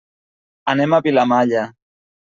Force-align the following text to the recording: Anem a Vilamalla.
Anem 0.73 0.97
a 0.97 1.01
Vilamalla. 1.09 1.71